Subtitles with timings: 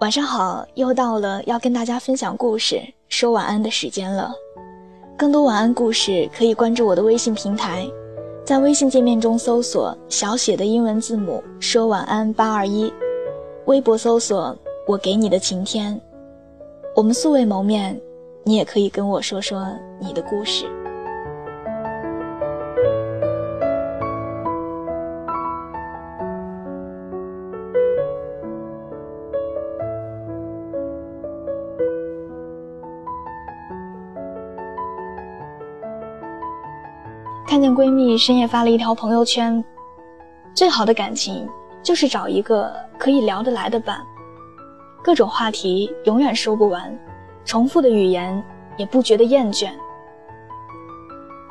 [0.00, 4.30] 晚上好，又到了要跟大家分享故事、说晚安的时间了。
[5.16, 7.84] 更多晚安故事可以关注我的微信平台，
[8.44, 12.92] 在微信界面中搜索小写的英文字母“说晚安八二一”，
[13.66, 14.56] 微博搜索
[14.86, 16.00] “我给你的晴天”。
[16.94, 18.00] 我们素未谋面，
[18.44, 19.66] 你也可以跟我说说
[19.98, 20.64] 你的故事。
[37.74, 39.64] 闺蜜深夜发了一条朋友圈
[40.54, 41.48] ：“最好的感情
[41.82, 44.04] 就是找一个可以聊得来的伴，
[45.02, 46.96] 各种话题永远说不完，
[47.44, 48.42] 重复的语言
[48.76, 49.70] 也不觉得厌倦。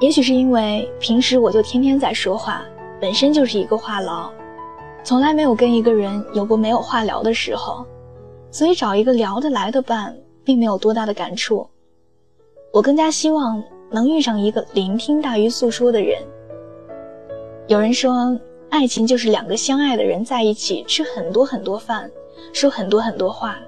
[0.00, 2.62] 也许是因为平时我就天天在说话，
[3.00, 4.30] 本身就是一个话痨，
[5.04, 7.86] 从来没有跟一个人有过没有话聊的时候，
[8.50, 11.66] 所以找一个聊得来的伴并没有多大的感触。
[12.72, 13.62] 我更加希望。”
[13.92, 16.18] 能遇上一个聆听大于诉说的人。
[17.68, 18.38] 有人说，
[18.70, 22.10] 爱情就是两个相爱的人在一起吃很多很多饭，
[22.52, 23.58] 说很多很多话。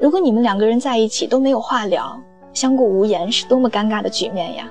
[0.00, 2.20] 如果你们两个人在一起都没有话聊，
[2.52, 4.70] 相顾无言是多么尴尬的局面呀！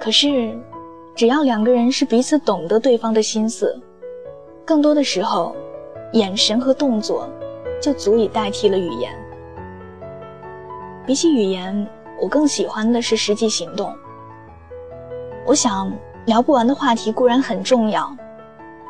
[0.00, 0.58] 可是，
[1.14, 3.78] 只要两个人是彼此懂得对方的心思，
[4.64, 5.54] 更多的时候，
[6.14, 7.28] 眼神和动作
[7.80, 9.12] 就足以代替了语言。
[11.06, 11.86] 比起语言。
[12.20, 13.94] 我更喜欢的是实际行动。
[15.46, 15.92] 我想
[16.26, 18.14] 聊不完的话题固然很重要，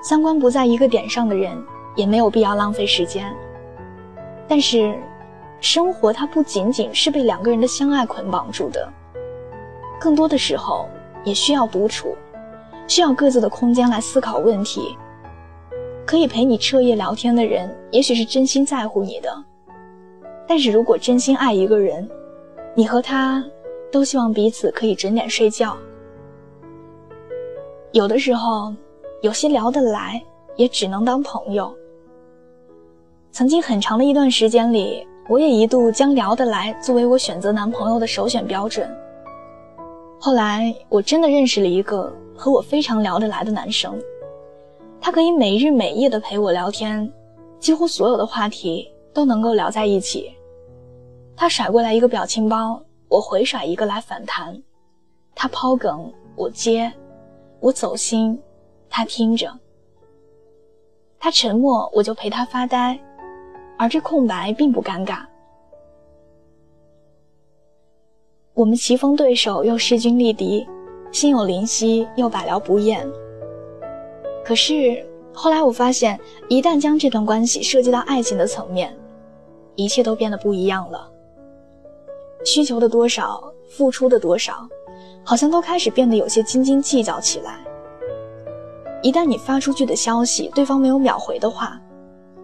[0.02, 1.56] 三观不在一个点上的人
[1.94, 3.32] 也没有必要浪费时间。
[4.48, 4.98] 但是，
[5.60, 8.92] 生活它不仅仅是被两个人的相爱捆绑住的，
[10.00, 10.88] 更多的时候
[11.22, 12.16] 也需要独处，
[12.88, 14.96] 需要各自的空间来思考问题。
[16.04, 19.44] 可以陪你彻夜聊天的人，也许是真心在乎你的。
[20.48, 22.10] 但是如果真心爱一个人，
[22.80, 23.44] 你和他
[23.92, 25.76] 都希望彼此可以准点睡觉。
[27.92, 28.74] 有的时候，
[29.20, 30.18] 有些聊得来，
[30.56, 31.70] 也只能当朋友。
[33.32, 38.90] 曾经很长的一段时间里，我也一度将聊得来作为我选择男朋友的首选标准。
[40.18, 43.94] 后来，我真的认识了一个和我非常聊得来的男生，
[45.02, 47.12] 他可以每日每夜的陪我聊天，
[47.58, 50.32] 几乎所有的话题都能够聊在一起。
[51.40, 54.62] 他甩过来一个表情包，我回甩一个来反弹。
[55.34, 56.92] 他抛梗，我接；
[57.60, 58.38] 我走心，
[58.90, 59.50] 他听着。
[61.18, 63.00] 他沉默，我就陪他发呆，
[63.78, 65.24] 而这空白并不尴尬。
[68.52, 70.68] 我们棋逢对手，又势均力敌，
[71.10, 73.10] 心有灵犀，又百聊不厌。
[74.44, 75.02] 可是
[75.32, 76.20] 后来我发现，
[76.50, 78.94] 一旦将这段关系涉及到爱情的层面，
[79.74, 81.09] 一切都变得不一样了。
[82.44, 84.68] 需求的多少，付出的多少，
[85.24, 87.60] 好像都开始变得有些斤斤计较起来。
[89.02, 91.80] 一旦你发出去的消息，对方没有秒回的话，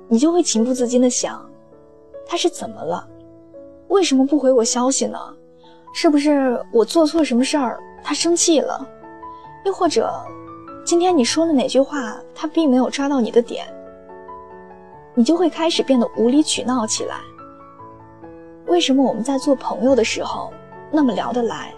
[0.08, 1.44] 你就会情不自禁的想，
[2.26, 3.06] 他是怎么了？
[3.88, 5.18] 为什么不回我消息呢？
[5.92, 8.86] 是不是我做错什么事儿，他生气了？
[9.64, 10.12] 又或者，
[10.84, 13.66] 今天你说了哪句话，他并没有抓到你的点，
[15.14, 17.16] 你就会开始变得无理取闹起来。
[18.66, 20.52] 为什么我们在做朋友的时候
[20.90, 21.72] 那么聊得来，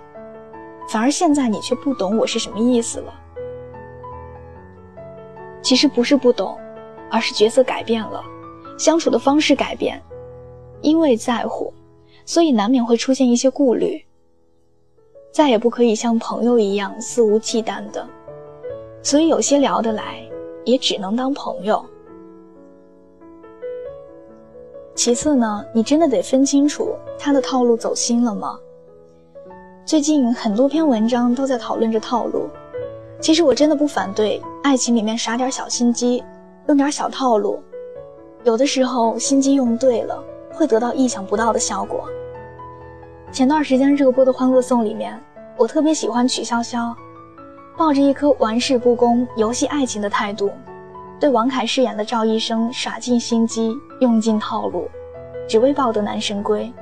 [0.89, 3.13] 反而现在你却不懂我是什么意思了？
[5.63, 6.59] 其实不是不懂，
[7.11, 8.23] 而是角色改变了，
[8.79, 10.03] 相处的方式改变，
[10.81, 11.73] 因为在乎，
[12.25, 14.03] 所以难免会出现一些顾虑。
[15.31, 18.09] 再也不可以像朋友一样肆无忌惮的，
[19.03, 20.27] 所以有些聊得来，
[20.65, 21.85] 也只能当朋友。
[24.99, 28.59] 其次呢，你真的得分清楚他的套路走心了吗？
[29.85, 32.49] 最近很多篇文章都在讨论着套路。
[33.21, 36.25] 其实我真的不反对爱情里面耍点小心机，
[36.67, 37.63] 用点小套路。
[38.43, 40.21] 有的时候心机用对了，
[40.53, 42.05] 会得到意想不到的效果。
[43.31, 45.17] 前段时间热播的《欢乐颂》里面，
[45.57, 46.93] 我特别喜欢曲筱绡，
[47.77, 50.51] 抱着一颗玩世不恭、游戏爱情的态度。
[51.21, 54.89] 对王凯饰演的赵医生耍尽心机，用尽套路，
[55.49, 56.73] 只为抱得男神归。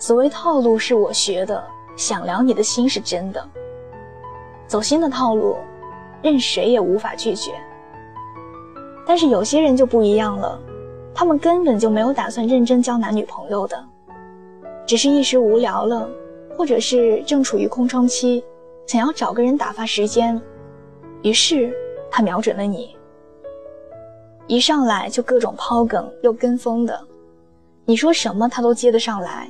[0.00, 1.64] 所谓套路是我学的，
[1.96, 3.48] 想聊你的心是真的。
[4.66, 5.56] 走心的套路，
[6.22, 7.52] 任谁也无法拒绝。
[9.06, 10.60] 但是有些人就不一样了，
[11.14, 13.80] 他们根本就没有打算认真交男女朋友的，
[14.84, 16.10] 只是一时无聊了，
[16.56, 18.44] 或者是正处于空窗期，
[18.88, 20.42] 想要找个人打发时间，
[21.22, 21.72] 于是。
[22.10, 22.96] 他瞄准了你。
[24.46, 26.98] 一上来就各种抛梗又跟风的，
[27.84, 29.48] 你说什么他都接得上来。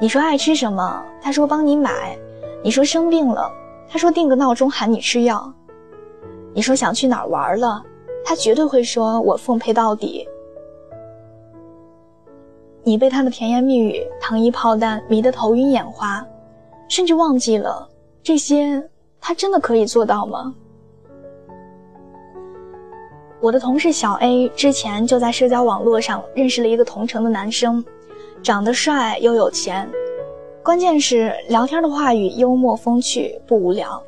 [0.00, 1.90] 你说爱吃什么，他说帮你买；
[2.62, 3.52] 你说生病了，
[3.88, 5.52] 他说定个闹钟喊你吃药；
[6.54, 7.84] 你说想去哪儿玩了，
[8.24, 10.26] 他绝对会说我奉陪到底。
[12.82, 16.26] 你被他的甜言蜜语、糖衣炮弹迷得头晕眼花，
[16.88, 17.88] 甚至忘记了
[18.22, 18.82] 这些，
[19.20, 20.54] 他真的可以做到吗？
[23.44, 27.84] 我的同事小 A 之前就在社交网络上认识了一个同城的男生。
[28.42, 29.86] 长得帅又有钱，
[30.62, 34.02] 关键是聊天的话语幽默风趣不无聊。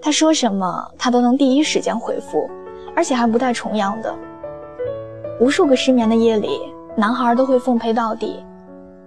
[0.00, 2.48] 他说什么他都能第一时间回复，
[2.94, 4.14] 而且还不带重样的。
[5.40, 6.60] 无数个失眠的夜里，
[6.94, 8.36] 男孩都会奉陪到底，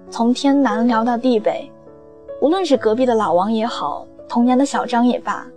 [0.09, 1.71] 从天南聊到地北，
[2.41, 5.47] 无论是隔壁的老王也好，童年的小张也罢，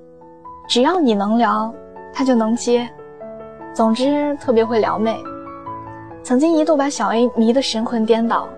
[0.68, 1.74] 只要你能聊，
[2.14, 2.88] 他就能接。
[3.72, 5.16] 总之特别会撩妹，
[6.24, 8.48] 曾经一度把小 A 迷得神魂颠倒。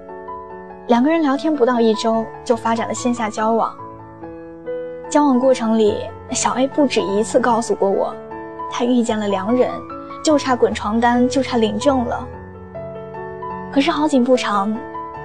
[0.89, 3.75] 两个人聊天不到一周，就发展了线下交往。
[5.11, 5.99] 交往过程里，
[6.31, 8.15] 小 A 不止一次告诉过我，
[8.71, 9.71] 他遇见了良人，
[10.25, 12.27] 就差滚床单，就差领证了。
[13.71, 14.75] 可是好景不长，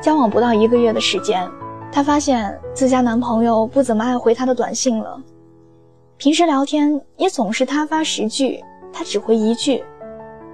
[0.01, 1.49] 交往不到一个月的时间，
[1.91, 5.19] 她发现自家男朋友不怎么爱回她的短信了。
[6.17, 8.63] 平时聊天也总是他发十句，
[8.97, 9.83] 他只回一句，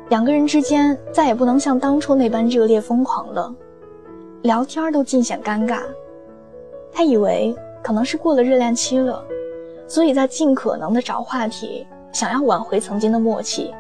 [0.10, 3.56] 两个人之间再也不能像当初那般热烈疯狂了。
[4.42, 5.80] 聊天都尽显尴尬，
[6.92, 9.24] 他以为可能是过了热恋期了，
[9.88, 13.74] 所以在尽可能的找话题，想要挽回曾经的默契。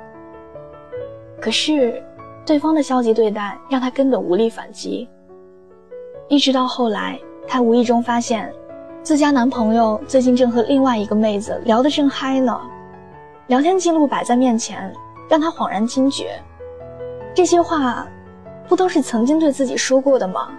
[1.41, 2.01] 可是，
[2.45, 5.09] 对方的消极对待让他根本无力反击。
[6.29, 8.49] 一直到后来，他无意中发现，
[9.01, 12.57] 自家男朋友最近正和另外一个妹子聊得正嗨呢，
[13.47, 14.93] 聊天记录摆在面前，
[15.29, 16.41] 让他恍然惊觉，
[17.33, 18.07] 这些话。
[18.65, 20.49] 不都是曾经对自己说过的吗？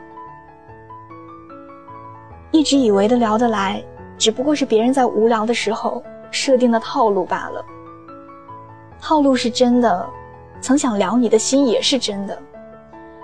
[2.50, 3.82] 一直以为的聊得来，
[4.18, 7.64] 只不过是别人在无聊的时候设定的套路罢了。
[9.00, 10.06] 套路是真的，
[10.60, 12.38] 曾想聊你的心也是真的，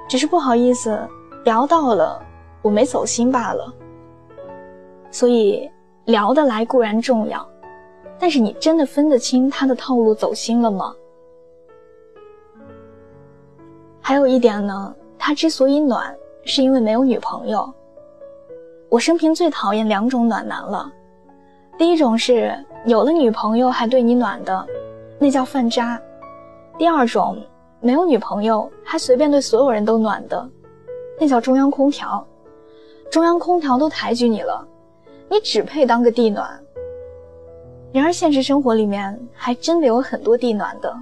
[0.08, 0.98] 只是不好意思
[1.44, 2.20] 聊到了，
[2.62, 3.72] 我没走心罢了。
[5.10, 5.70] 所以
[6.06, 7.46] 聊得来固然重要，
[8.20, 10.94] 但是你真的分得清他的套路走心了吗？
[14.02, 16.14] 还有一点呢，他之所以暖，
[16.44, 17.72] 是因为没有女朋友。
[18.90, 20.92] 我生平最讨厌两种暖男了，
[21.78, 22.52] 第一种是
[22.84, 24.66] 有了女朋友还对你暖的，
[25.18, 25.96] 那叫饭渣；
[26.76, 27.42] 第二种
[27.80, 30.46] 没有女朋友还随便对所有人都暖的，
[31.18, 32.26] 那叫中央空调。
[33.10, 34.66] 中央空调都抬举你了，
[35.28, 36.60] 你只配当个地暖。
[37.92, 40.96] 然而现实生活里面还真的有很多地暖的。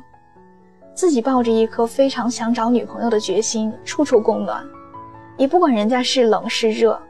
[0.94, 4.64] 自己抱着一颗非常想找女朋友的决心，处处供暖，
[5.36, 7.00] 也不管人家是冷是热。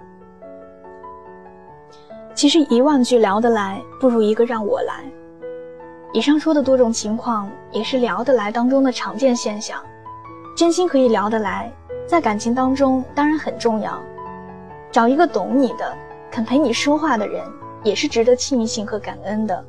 [2.34, 5.04] 其实一万句聊得来，不如一个让我来。
[6.12, 9.82] 以上说的多种情况，也是聊得来当中的常见现象。
[10.56, 11.72] 真心可以聊得来，
[12.06, 13.98] 在感情当中当然很重要。
[14.90, 15.96] 找一个懂你的、
[16.30, 17.44] 肯陪你说话的人，
[17.82, 19.64] 也是值得庆幸和感恩的。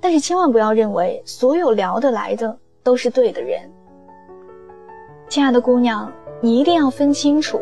[0.00, 2.56] 但是千万不要认为所有聊得来的。
[2.84, 3.62] 都是对的人，
[5.30, 6.12] 亲爱的姑娘，
[6.42, 7.58] 你一定要分清楚，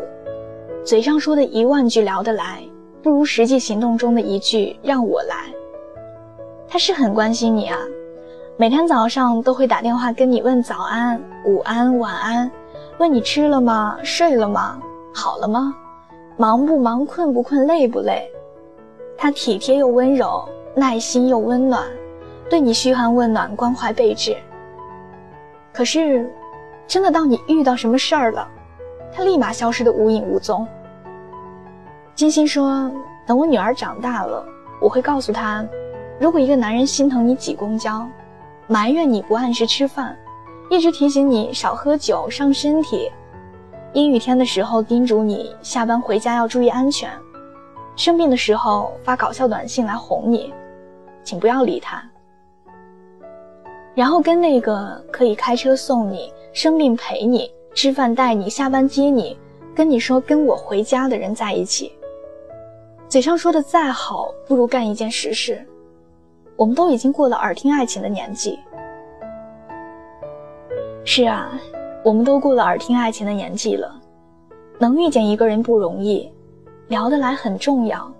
[0.83, 2.61] 嘴上说的一万句聊得来，
[3.01, 5.45] 不如实际行动中的一句让我来。
[6.67, 7.79] 他是很关心你啊，
[8.57, 12.51] 每天早上都会打电话跟你问早安、午安、晚安，
[12.97, 14.77] 问你吃了吗、睡了吗、
[15.13, 15.73] 好了吗、
[16.35, 18.29] 忙不忙、困不困、累不累。
[19.17, 21.83] 他体贴又温柔，耐心又温暖，
[22.49, 24.35] 对你嘘寒问暖、关怀备至。
[25.71, 26.29] 可是，
[26.87, 28.47] 真的当你遇到什么事儿了，
[29.11, 30.67] 他立马消失的无影无踪。
[32.15, 32.91] 金星说
[33.25, 34.45] ：“等我女儿长大了，
[34.81, 35.65] 我会告诉她，
[36.19, 38.07] 如果一个男人心疼你挤公交，
[38.67, 40.15] 埋怨你不按时吃饭，
[40.69, 43.11] 一直提醒你少喝酒伤身体，
[43.93, 47.09] 阴雨天的时候叮嘱你下班回家要注意安全，
[47.95, 50.53] 生病的时候发搞笑短信来哄你，
[51.23, 52.03] 请不要理他。”
[53.95, 59.37] 然后跟那个可以开车送你、生病陪你、吃饭带你、下班接你、
[59.75, 61.93] 跟你说跟我回家的人在一起，
[63.07, 65.63] 嘴上说的再好，不如干一件实事。
[66.55, 68.57] 我们都已经过了耳听爱情的年纪。
[71.05, 71.51] 是啊，
[72.03, 73.93] 我们都过了耳听爱情的年纪了。
[74.79, 76.32] 能遇见一个人不容易，
[76.93, 78.13] 聊得来很重要，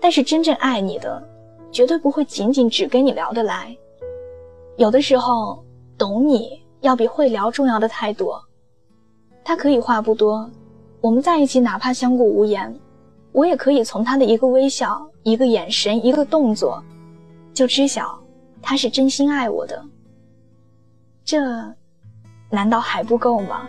[0.00, 1.22] 但是真正爱你的，
[1.70, 3.76] 绝对不会仅仅只跟你聊得来。
[4.78, 5.62] 有的时候，
[5.98, 8.42] 懂你要比会聊重要的太多。
[9.44, 10.50] 他可以话不多，
[11.02, 12.74] 我们在一起哪怕相顾无言，
[13.32, 16.82] 我也可以从他的一个微笑、一个眼神、一个动作，
[17.52, 18.18] 就知晓
[18.62, 19.84] 他是真心爱我的。
[21.22, 21.38] 这，
[22.48, 23.68] 难道还不够吗？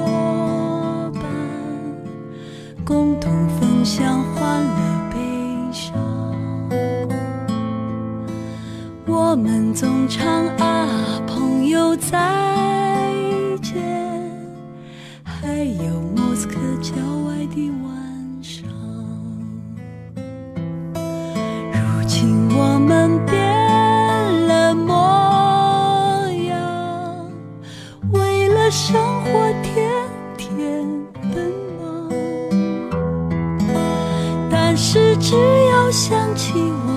[4.01, 5.15] 将欢乐悲
[5.71, 5.93] 伤。
[9.05, 10.87] 我们总唱啊，
[11.27, 12.17] 朋友再
[36.03, 36.90] 想起我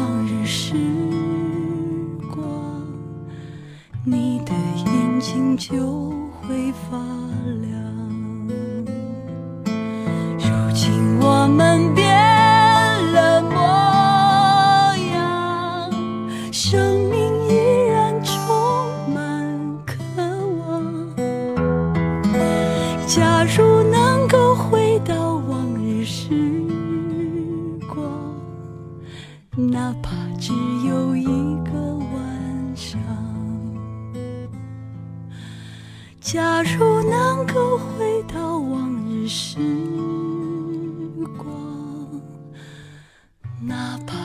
[43.67, 44.24] 哪怕